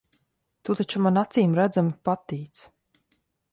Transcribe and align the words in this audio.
Tu 0.69 0.75
taču 0.79 1.01
man 1.09 1.19
acīmredzami 1.23 1.95
patīc. 2.11 2.65